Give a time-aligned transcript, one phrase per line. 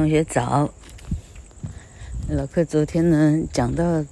[0.00, 0.72] 同学早。
[2.30, 4.02] 老客昨天呢讲到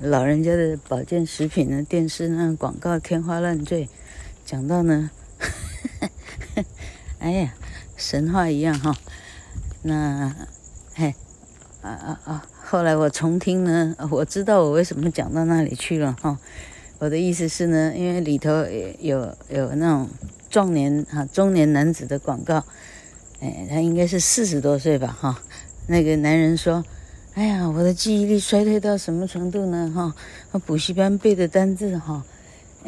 [0.00, 3.88] 老人家的保健食品呢，电视那广告天花乱坠，
[4.44, 5.10] 讲到呢，
[7.18, 7.52] 哎呀，
[7.96, 8.94] 神话一样哈。
[9.82, 10.32] 那，
[10.94, 11.12] 嘿，
[11.82, 12.46] 啊啊啊！
[12.62, 16.38] 后来我重听呢，我知道我为什么讲到那里去了哈。
[17.00, 18.64] 我的意思是呢，因为里头
[19.00, 20.08] 有有那种
[20.48, 22.64] 壮年哈中年男子的广告。
[23.40, 25.40] 哎，他应该是四十多岁吧，哈。
[25.86, 26.84] 那个男人说
[27.34, 29.90] ：“哎呀，我的记忆力衰退到什么程度呢？
[29.94, 30.14] 哈，
[30.50, 32.24] 我补习班背的单字，哈，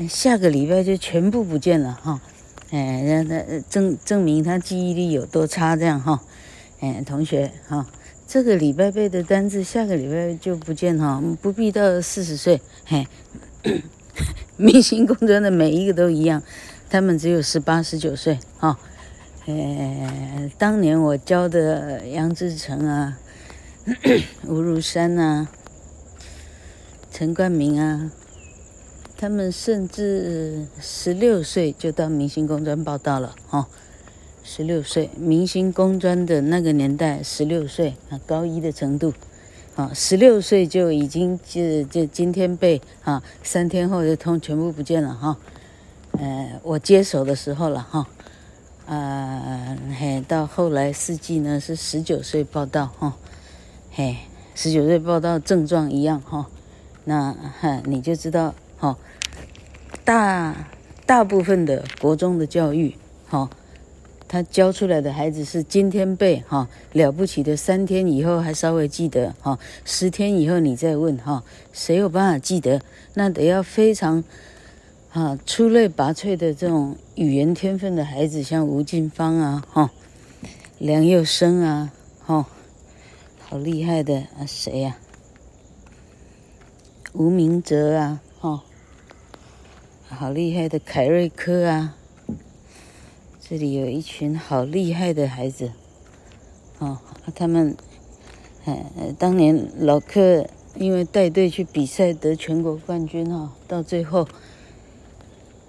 [0.08, 2.20] 下个礼拜就全部不见了，哈。
[2.70, 6.20] 哎，让他证证明他记忆力有多差，这样哈。
[6.80, 7.86] 哎，同学，哈，
[8.26, 12.60] 这个礼拜背的单字，下个礼拜就不见哈，不必到四十岁。
[12.84, 13.06] 嘿，
[14.58, 16.42] 明星工作的每一个都一样，
[16.90, 18.78] 他们只有十八、十九岁，哈。”
[19.50, 23.18] 呃，当年我教的杨志成啊、
[24.46, 25.48] 吴如山啊、
[27.10, 28.10] 陈冠明啊，
[29.16, 33.66] 他们甚至十六岁就到明星工专报到了哦。
[34.42, 39.12] 十六岁，明星工专的那个年代，十六岁啊，高一的程度，
[39.76, 45.36] 啊，十六岁就已经就就今天被啊，三天后就通全部不见了哈。
[46.12, 48.06] 呃，我接手的时候了哈。
[48.90, 53.16] 嘿，到后来四季呢是十九岁报到哈，
[53.92, 54.16] 嘿，
[54.56, 56.48] 十九岁报到症状一样哈，
[57.04, 58.98] 那哈你就知道哈，
[60.04, 60.66] 大
[61.06, 62.96] 大部分的国中的教育
[63.28, 63.48] 哈，
[64.26, 72.80] 他教出来的孩子是今天背哈，了不起的三天以后还稍微记得哈，十天以后你再问哈，谁有办法记得？
[73.14, 74.24] 那得要非常。
[75.12, 79.90] 啊，出类拔萃的这种语言天分的孩子，像吴静芳啊，哈、哦，
[80.78, 81.90] 梁又生啊，
[82.24, 82.46] 哈、哦，
[83.40, 84.98] 好厉害的啊，谁呀、
[87.12, 88.60] 吴明哲啊，哈、哦，
[90.08, 91.96] 好厉害的凯瑞科啊，
[93.40, 95.72] 这里有一群好厉害的孩子，
[96.78, 96.98] 哦，
[97.34, 97.76] 他们，
[98.64, 100.46] 呃，当年老课
[100.76, 104.28] 因为带队去比赛得全国冠军哈、哦，到最后。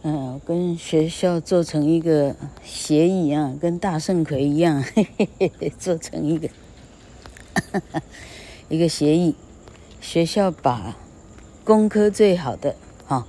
[0.03, 5.29] 嗯，跟学校做成一个协议啊，跟大圣魁一样，嘿嘿
[5.59, 6.49] 嘿，做成一个
[8.67, 9.35] 一个协议。
[9.99, 10.97] 学校把
[11.63, 12.75] 工科最好的
[13.05, 13.27] 哈，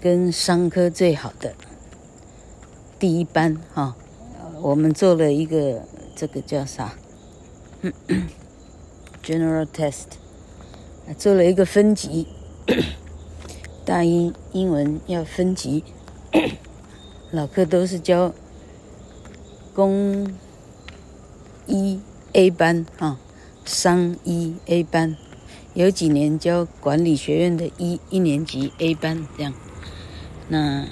[0.00, 1.56] 跟商科最好的
[3.00, 3.96] 第一班哈，
[4.62, 5.82] 我们做了一个
[6.14, 6.94] 这个叫啥？
[9.24, 10.04] General Test，
[11.18, 12.28] 做了一个分级，
[13.84, 15.82] 大英英文要分级。
[17.30, 18.32] 老课都是教
[19.74, 20.34] 工
[21.66, 22.00] 一
[22.32, 23.18] A 班啊，
[23.64, 25.16] 商一 A 班，
[25.74, 29.52] 有几年教管理学院的一一年级 A 班这样。
[30.48, 30.86] 那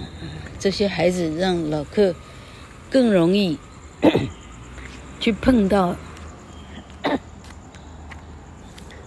[0.58, 2.14] 这些孩子让老课
[2.90, 3.58] 更容易
[5.20, 5.96] 去碰到。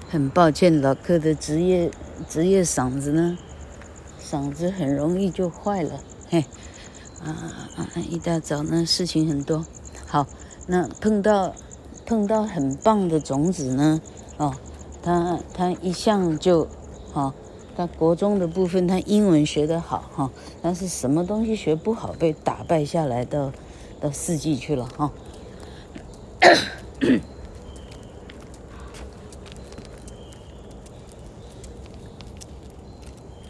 [0.10, 1.92] 很抱歉，老课的职业
[2.30, 3.38] 职业嗓子呢，
[4.22, 6.00] 嗓子很容易就坏了。
[6.30, 6.44] 嘿，
[7.24, 7.32] 啊
[7.78, 7.88] 啊！
[8.10, 9.66] 一大早呢，事情很多。
[10.06, 10.28] 好，
[10.68, 11.56] 那碰到
[12.06, 14.02] 碰到很棒的种子呢，
[14.36, 14.54] 哦，
[15.02, 16.68] 他他一向就，
[17.14, 17.34] 哦，
[17.78, 20.30] 他国中的部分他英文学得好哈，
[20.62, 23.54] 但是什么东西学不好，被打败下来到
[24.02, 25.10] 到四季去了哈。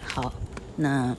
[0.06, 0.32] 好，
[0.76, 1.18] 那。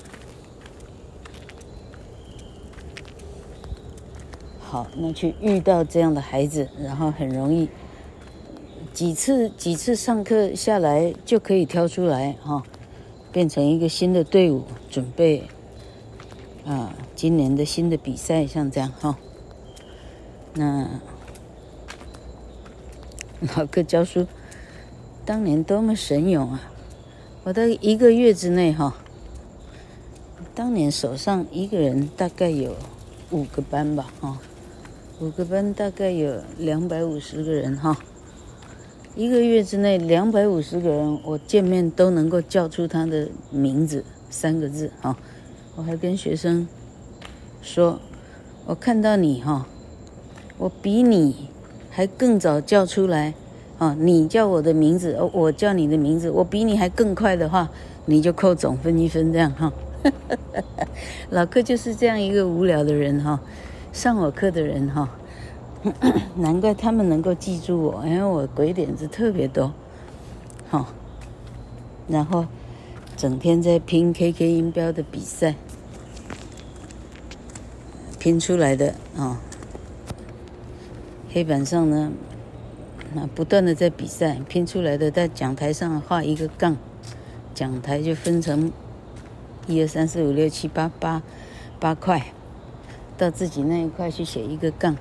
[4.70, 7.70] 好，那去遇到这样的孩子，然后很容易
[8.92, 12.62] 几次几次上课下来就可以挑出来哈、哦，
[13.32, 15.44] 变成一个新的队伍，准备
[16.66, 19.16] 啊今年的新的比赛，像这样哈、哦。
[20.52, 20.86] 那
[23.56, 24.26] 老哥教书
[25.24, 26.70] 当年多么神勇啊！
[27.44, 28.92] 我在一个月之内哈、哦，
[30.54, 32.76] 当年手上一个人大概有
[33.30, 34.38] 五个班吧哈。
[35.20, 37.98] 五个班大概有两百五十个人哈，
[39.16, 45.18] 一个月之内两百五十个人，我见面都能够叫出他的名字三个字哈。
[45.74, 46.68] 我还跟学生
[47.60, 47.98] 说，
[48.64, 49.66] 我看到你哈，
[50.56, 51.48] 我比你
[51.90, 53.34] 还更早叫出来
[53.78, 53.96] 啊！
[53.98, 57.68] 你叫我的名字，我叫你的名字，我比你还更快的话，
[58.06, 59.72] 你就扣总分一分这样哈。
[61.30, 63.40] 老课就是这样一个无聊的人哈。
[63.98, 65.10] 上我课的人哈，
[66.38, 69.72] 难怪他们能够记住我，因为我鬼点子特别多，
[70.70, 70.94] 好，
[72.06, 72.46] 然后
[73.16, 75.56] 整天在拼 KK 音标的比赛，
[78.20, 79.40] 拼出来的啊，
[81.32, 82.12] 黑板上呢，
[83.12, 86.76] 那不断的在比赛，拼出来的在讲台上画一个杠，
[87.52, 88.70] 讲台就分成
[89.66, 91.20] 一二三四五六七八八
[91.80, 92.32] 八块，
[93.18, 94.96] 到自己那一块去写一个杠。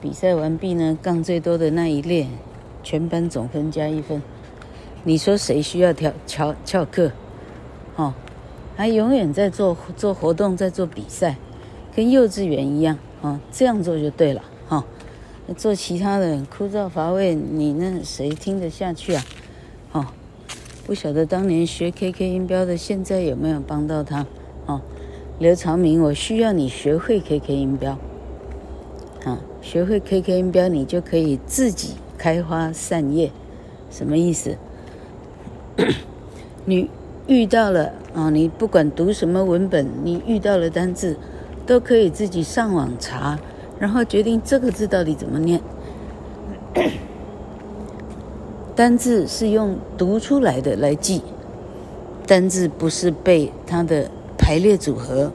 [0.00, 2.26] 比赛完毕呢，杠最多的那一列，
[2.82, 4.22] 全班总分加一分。
[5.04, 7.12] 你说谁需要调翘翘课？
[7.96, 8.14] 哦，
[8.76, 11.36] 还永远在做做活动，在做比赛，
[11.94, 14.42] 跟幼稚园一样哦，这样做就对了、
[15.56, 19.24] 做其他的枯燥乏味，你那谁听得下去啊？
[19.92, 20.06] 哦，
[20.86, 24.26] 不晓得当年学 KK 音标的，现在有没有帮到他？
[25.38, 27.96] 刘长明，我需要你学会 KK 音标。
[29.24, 33.30] 啊，学会 KK 音标，你就可以自己开花散叶，
[33.88, 34.56] 什么意思？
[36.66, 36.90] 你
[37.28, 41.16] 遇到了啊，你不管读什么文本，你遇到了单字，
[41.64, 43.38] 都可以自己上网查，
[43.78, 45.60] 然后决定这个字到底怎么念。
[48.74, 51.22] 单字是用读出来的来记，
[52.26, 55.30] 单字不是背它的排列组合，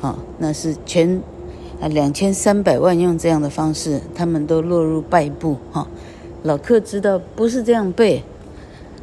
[0.00, 1.20] 啊，那是全。
[1.80, 5.88] 啊，两千三百万用这样的方式，他们都落入败部哈。
[6.42, 8.22] 老克知道不是这样背，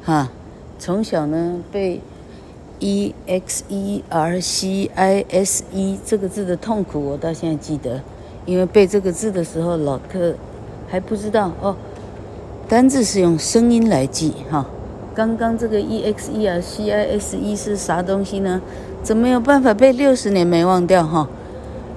[0.04, 0.30] 哈，
[0.78, 2.00] 从小呢背
[2.78, 8.00] e x e r c i s e 这个字的痛苦，我到现在记得，
[8.46, 10.36] 因为背这个字的时候，老克
[10.88, 11.76] 还不知道哦，
[12.70, 14.64] 单字是用声音来记哈。
[15.16, 18.62] 刚刚这个 e x e r c i s e 是啥东西呢？
[19.04, 21.28] 怎么有办法背六十年没忘掉哈？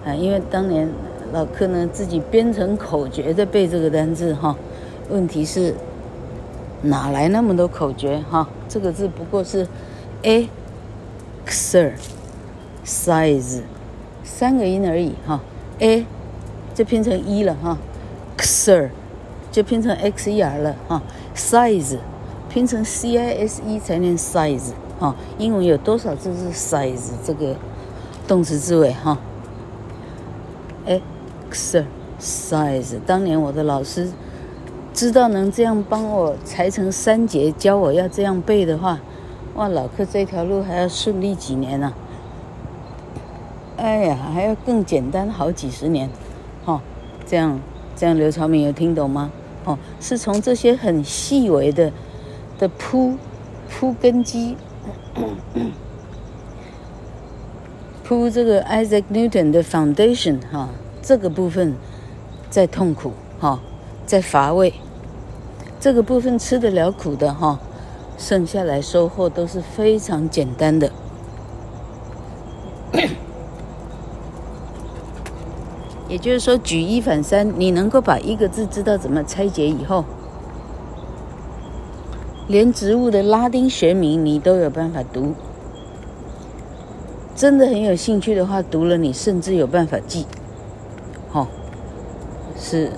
[0.07, 0.89] 啊，因为当年
[1.33, 4.57] 老柯呢自己编成口诀在背这个单字哈，
[5.11, 5.75] 问题是
[6.83, 8.49] 哪来那么多口诀哈？
[8.69, 9.67] 这个字不过是
[10.23, 10.49] a
[11.47, 11.93] xer
[12.85, 13.63] size
[14.23, 15.41] 三个音而已哈
[15.81, 16.07] ，a
[16.73, 17.77] 就拼成一了哈
[18.39, 18.89] ，xer
[19.51, 21.03] 就拼成 x e r 了哈
[21.35, 21.99] ，size
[22.49, 24.71] 拼成 c i s e 才念 size
[25.01, 27.57] 哦，英文有多少字是 size 这个
[28.29, 29.19] 动词字尾哈
[31.51, 34.11] ？exercise，当年我的老师
[34.93, 39.01] 知道能这样帮我裁成三节，教我要这样背的话，
[39.55, 41.95] 哇，老柯这条路还要顺利几年呢、啊？
[43.79, 46.11] 哎呀，还要更简单好几十年，
[46.67, 46.79] 哦，
[47.25, 47.59] 这样
[47.97, 49.31] 这样，刘朝明有听懂吗？
[49.65, 51.91] 哦，是从这些很细微的
[52.59, 53.15] 的铺
[53.71, 54.59] 铺根基。
[58.05, 60.71] 铺这个 Isaac Newton 的 foundation 哈，
[61.01, 61.75] 这个部分
[62.49, 63.61] 在痛苦哈，
[64.05, 64.75] 在乏味，
[65.79, 67.61] 这个部分吃得了苦的哈，
[68.19, 70.91] 剩下来收获都是非常简单的。
[76.09, 80.05] 也就是说，举一反三，你能够把一个字知道怎么拆解以后，
[82.51, 85.35] 连植物的拉丁学名你都有办法读。
[87.37, 90.27] 真的很有兴趣的话，读了你甚至有办法记，
[91.29, 91.47] 好、哦，
[92.59, 92.91] 是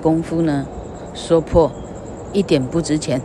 [0.00, 0.64] 功夫呢，
[1.12, 1.72] 说破
[2.32, 3.20] 一点不值钱。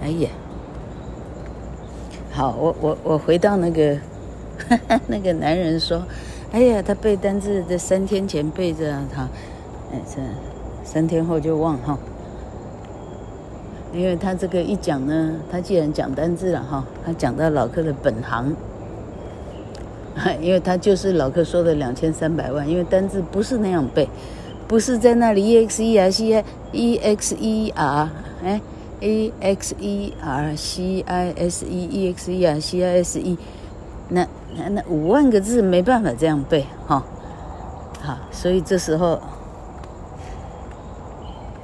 [0.00, 0.30] 哎呀，
[2.30, 3.98] 好，我我我回到那个
[5.08, 6.04] 那个男人说，
[6.50, 9.28] 哎呀，他背单字在三天前背着他，
[9.92, 10.20] 哎，这
[10.82, 11.98] 三天后就忘哈。
[13.92, 18.54] 因为他这个一讲呢，他既然讲单字了哈，他讲到老柯的本行，
[20.40, 24.08] 因为他就是老柯说的两千三百万，因为单字不是那样背，
[24.66, 28.10] 不是在那里 e x e r c i e x e r
[28.42, 28.60] 哎
[29.00, 33.20] e x e r c i s e e x e r c i s
[33.20, 33.38] e，
[34.08, 34.26] 那
[34.56, 37.04] 那那五万个字没办法这样背哈，
[38.00, 39.20] 好，所以这时候。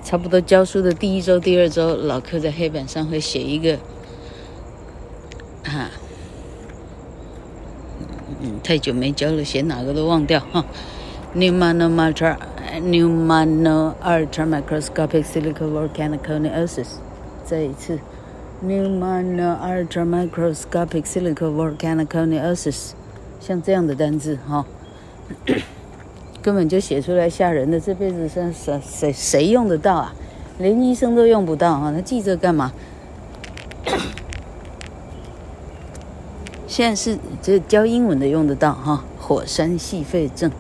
[0.07, 3.73] 差不多教书的第一周、第二周，老柯在黑板上会写一个，
[5.65, 5.91] 啊，
[8.43, 10.63] 嗯，太久没教了，写哪个都忘掉哈。
[11.35, 11.89] Pneumano
[12.71, 16.99] Pneumano ultramicroscopic silicovolcaniconioses，
[17.45, 17.99] 再一次
[18.65, 22.93] ，Pneumano ultramicroscopic silicovolcaniconioses，
[23.39, 24.65] 像这样的单字哈。
[26.43, 30.15] 根本就写出来吓人的，这辈子谁谁谁谁用得到啊？
[30.59, 31.93] 连医生都用不到啊！
[31.93, 32.73] 他记这干嘛？
[36.67, 40.51] 现在是这教英文的用得到哈，火山矽肺症。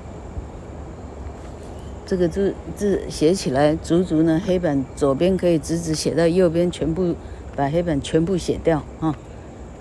[2.07, 7.15] 这个字字写起来，足足呢，黑板左边可以直直写到右边，全部
[7.57, 9.15] 把黑板全部写掉啊！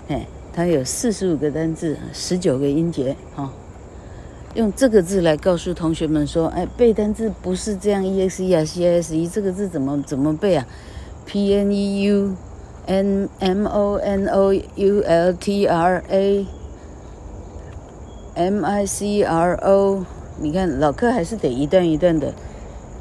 [0.08, 3.52] 哎，它有四十五个单字，十九个音节哈。
[4.54, 10.66] 用这个字来告诉同学们说，哎，背单字不是这样，e x e 啊，c i s e，这个字怎么怎么背啊
[11.26, 12.36] ？p n e u
[12.86, 16.46] n m o n o u l t r a
[18.34, 20.04] m i c r o。
[20.40, 22.32] 你看，老课还是得一段一段的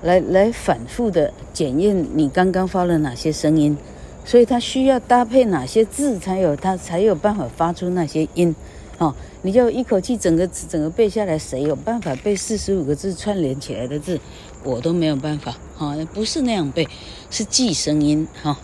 [0.04, 3.78] 来来反复的检验你刚刚发了哪些声音，
[4.26, 8.56] 所以他需要搭配哪些字才有他才有办法发出那些音。
[8.98, 14.20] 哦，你就一口气整个整个背下来，谁有办法背四十五个字串联起来的字？
[14.64, 15.52] 我都没有办法。
[15.76, 16.88] 哈、哦，不是那样背，
[17.30, 18.28] 是记声音。
[18.42, 18.58] 哈、哦，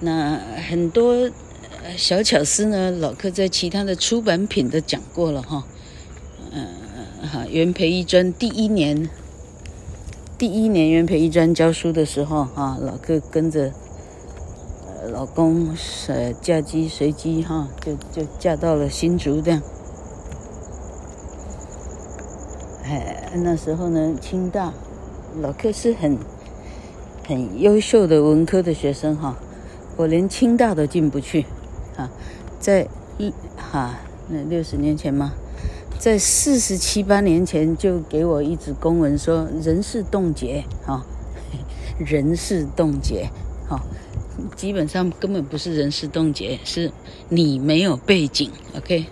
[0.00, 1.30] 那很多
[1.96, 5.42] 小巧思呢，老客在其他的出版品都讲过了。
[5.42, 5.64] 哈、哦，
[6.52, 6.66] 嗯。
[7.32, 9.08] 哈，元培一专第一年，
[10.38, 13.72] 第一年元培一专教书的时候，哈，老柯跟着
[15.10, 15.74] 老公
[16.08, 19.62] 呃嫁鸡随鸡哈，就就嫁到了新竹这样。
[22.84, 24.72] 哎，那时候呢，清大
[25.40, 26.18] 老柯是很
[27.26, 29.36] 很优秀的文科的学生哈，
[29.96, 31.46] 我连清大都进不去
[31.96, 32.10] 啊，
[32.60, 32.86] 在
[33.56, 33.98] 哈
[34.28, 35.32] 那六十年前嘛。
[35.98, 41.02] 在四十七八年前就给我一纸公文说人事冻结啊，
[41.98, 43.30] 人事冻结，
[43.66, 43.80] 哈，
[44.54, 46.92] 基本上根本不是人事冻结，是
[47.28, 49.06] 你没有背景，OK，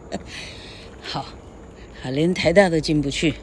[1.02, 1.24] 好，
[2.02, 3.34] 好，连台大都进不去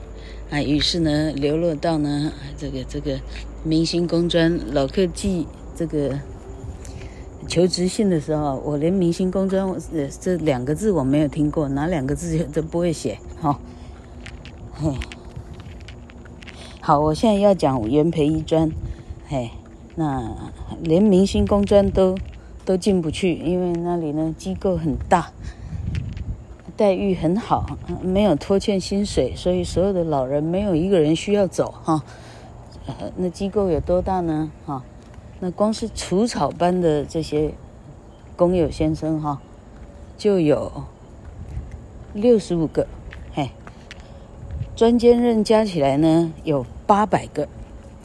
[0.49, 3.19] 啊，于是呢，流落到呢这个这个
[3.63, 6.19] 明星工专老科技这个。
[7.45, 13.19] 求职信的时候，我连明星工专呃这两个字我没有听过，哪两个字都不会写。
[13.37, 13.59] 好，
[14.71, 14.97] 嘿，
[16.79, 18.71] 好，我现在要讲元培一专，
[19.27, 19.51] 嘿，
[19.95, 20.35] 那
[20.81, 22.17] 连明星工专都
[22.65, 25.31] 都进不去，因为那里呢机构很大，
[26.75, 32.03] 待遇很好，没有拖欠薪水，所以所有的老人没有一个人需要走哈。
[33.15, 34.51] 那机构有多大呢？
[34.65, 34.83] 哈。
[35.39, 37.53] 那光是除草班的这些
[38.37, 39.41] 工友先生哈，
[40.17, 40.71] 就有
[42.13, 42.87] 六十五个，
[43.33, 43.51] 嘿，
[44.73, 47.49] 专兼任加起来呢有八百个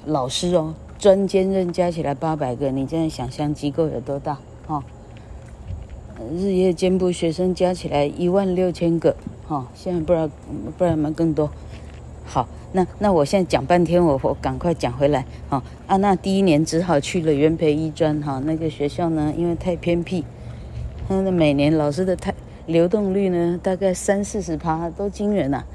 [0.05, 4.83] 老师哦，专兼任加起来八百个，你现在想象机构有多大哈？
[6.37, 9.15] 日夜兼部学生加起来一万六千个
[9.47, 11.51] 哈，现在不知道不知道有没有更多，
[12.25, 12.49] 好。
[12.71, 15.63] 那那我现在讲半天，我我赶快讲回来啊！
[15.87, 20.23] 啊，那第一年只好去了元培一专哈，那个学校呢，因为太偏僻，
[21.09, 22.35] 那每年老师的太
[22.67, 25.67] 流动率呢，大概三四十趴都惊人呐、啊。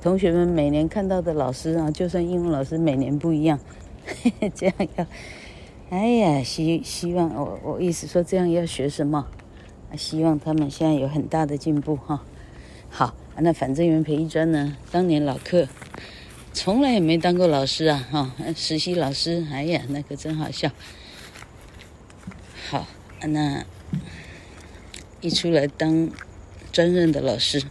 [0.00, 3.58] 同学们每年看到的老师啊，就算英文老师每年不一样，
[4.54, 5.06] 这样要，
[5.90, 9.26] 哎呀，希希望我我意思说这样要学什么？
[9.96, 12.22] 希望他们现在有很大的进步哈。
[12.88, 15.68] 好，那反正元培一专呢，当年老课。
[16.52, 20.70] 从来也没当过老师啊，哈、实习老师，哎呀，那个真好笑。
[22.68, 22.86] 好，
[23.22, 23.64] 那
[25.20, 26.10] 一出来当
[26.72, 27.62] 专任的老师，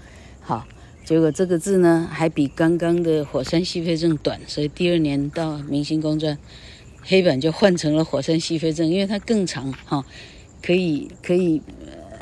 [0.41, 0.67] 好，
[1.05, 6.37] 结果这个字呢，还比刚刚的火山矽肺症短，所以第二年到明星公专
[7.01, 10.05] 黑板就换成了火山矽肺症，因为它更长哈，
[10.61, 11.61] 可以可以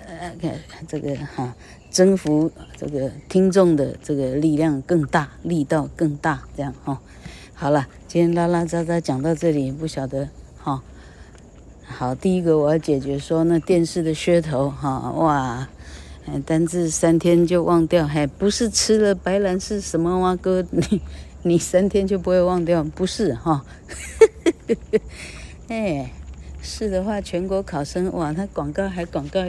[0.08, 0.32] 呃，
[0.70, 1.56] 看这个哈。
[1.92, 7.00] 征服这个听众的这个力量更大，力道更大，这样哈、哦。
[7.54, 10.28] 好了，今天拉拉杂杂讲到这里，不晓得、
[11.88, 15.68] 好，第一个我要解决说那电视的噱头哈、哇，
[16.46, 21.02] 单字三天就忘掉，还不是吃了白兰氏什么哇哥，你
[21.44, 23.64] 你三天就不会忘掉，不是哈。
[25.70, 26.12] 哎，
[26.62, 29.42] 是的话，全国考生哇，他广告还广告。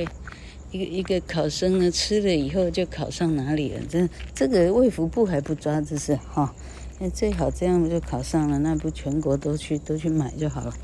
[0.73, 3.81] 一个一个考生呢，吃了以后就考上哪里了？
[3.89, 6.53] 这这个卫福部还不抓，这是哈？
[6.99, 10.75] 那最好这样就考上了，那不全国都去都去买就好了。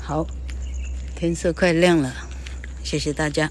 [0.00, 0.24] 好，
[1.24, 2.14] 天色快亮了，
[2.82, 3.50] 谢谢大家。